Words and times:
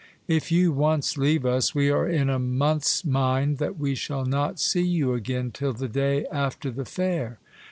If 0.27 0.51
you 0.51 0.71
once 0.71 1.15
leave 1.15 1.45
us, 1.45 1.75
we 1.75 1.91
are 1.91 2.09
in 2.09 2.27
a 2.27 2.39
month's 2.39 3.05
mind 3.05 3.59
that 3.59 3.77
we 3.77 3.93
shall 3.93 4.25
not 4.25 4.59
see 4.59 4.81
you 4.81 5.13
again 5.13 5.51
till 5.51 5.73
the 5.73 5.87
day 5.87 6.25
after 6.31 6.71
the 6.71 6.85
fair. 6.85 7.37